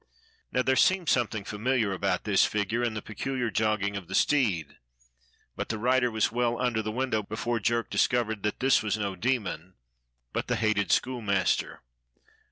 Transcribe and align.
Now 0.51 0.63
there 0.63 0.75
seemed 0.75 1.09
something 1.09 1.43
familiar 1.43 1.91
about 1.93 2.23
this 2.23 2.43
figure 2.43 2.81
and 2.81 2.95
the 2.97 3.03
peculiar 3.03 3.51
jogging 3.51 3.95
of 3.95 4.07
the 4.07 4.15
steed; 4.15 4.77
but 5.55 5.69
the 5.69 5.77
rider 5.77 6.09
was 6.09 6.31
well 6.31 6.59
under 6.59 6.81
the 6.81 6.91
window 6.91 7.21
before 7.21 7.59
Jerk 7.59 7.91
discovered 7.91 8.41
that 8.41 8.61
this 8.61 8.81
was 8.81 8.97
no 8.97 9.15
demon, 9.15 9.75
but 10.33 10.47
the 10.47 10.55
hated 10.55 10.91
schoolmaster. 10.91 11.83